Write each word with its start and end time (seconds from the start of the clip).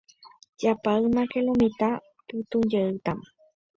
Japáymake 0.61 1.39
lo 1.47 1.53
mitã, 1.61 1.89
pytũjeýtama. 2.27 3.25